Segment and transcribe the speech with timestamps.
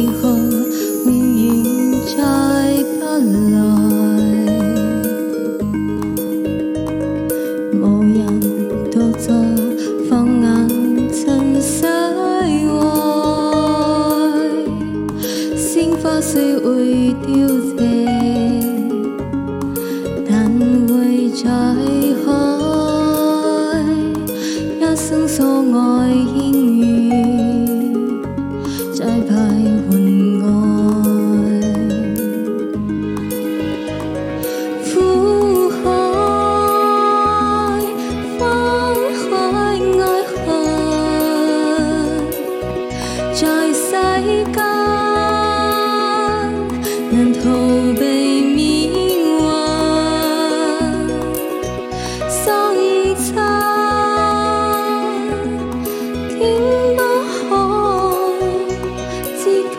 [0.00, 0.28] 别后，
[1.04, 1.44] 永远
[2.16, 2.18] 再
[2.98, 3.00] 不
[3.52, 3.54] 来，
[7.80, 8.16] 无人
[8.90, 9.26] 独坐
[10.08, 10.10] 放
[10.40, 10.44] 眼
[11.10, 11.14] 尘
[11.60, 11.74] 世
[12.72, 12.80] 外，
[15.56, 15.64] 鲜
[16.02, 17.28] 花虽会凋
[17.76, 17.78] 谢，
[20.28, 20.30] 但
[20.88, 21.44] 会再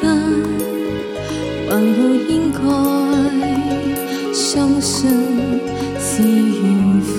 [0.01, 0.09] 间，
[1.67, 2.59] 好应该
[4.33, 5.03] 相信
[5.99, 7.19] 是缘分。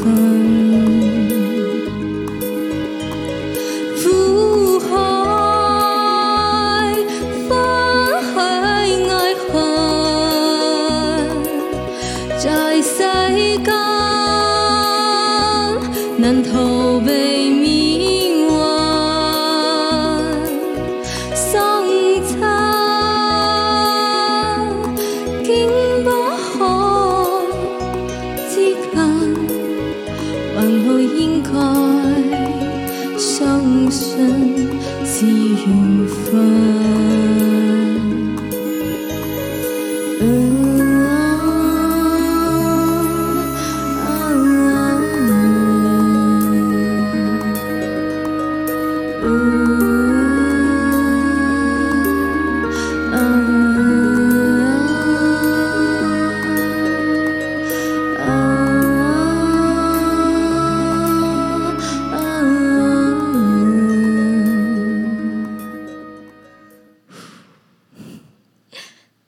[4.03, 4.87] 苦海
[7.47, 7.51] 翻
[8.23, 8.25] 起
[9.09, 9.11] 爱
[9.47, 9.49] 恨，
[12.39, 12.45] 在
[12.81, 12.95] 世
[13.63, 13.69] 间，
[16.21, 16.49] 难逃
[16.99, 17.11] 被
[17.49, 17.61] 迷？
[35.25, 37.12] 细雨纷。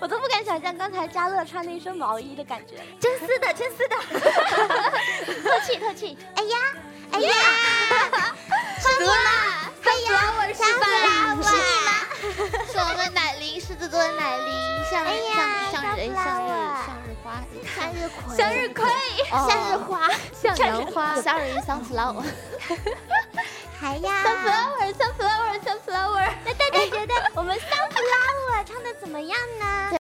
[0.00, 3.94] 我都不敢想象刚才嘉乐穿那一身毛衣的感觉， 真丝的，真丝的，
[5.48, 6.18] 透气透气。
[6.34, 6.56] 哎呀，
[7.12, 7.32] 哎呀，
[8.80, 10.84] 花啦，花啦，我是吧？
[11.52, 11.88] 是吧？
[12.72, 14.50] 是我们奶铃狮子座的奶铃，
[14.90, 15.14] 像像
[15.84, 16.44] 像人，像日，
[16.82, 17.24] 向日花，
[18.34, 18.90] 向日葵，
[19.48, 19.86] 向日葵，
[20.42, 22.02] 向日花，向阳花，向日向日老。
[22.14, 22.22] 哈
[22.68, 22.70] 哈，
[23.78, 26.26] 还呀，sunflower，sunflower，sunflower。
[26.44, 27.01] 那大家。
[27.42, 29.88] 我们桑普拉沃唱的怎么样呢？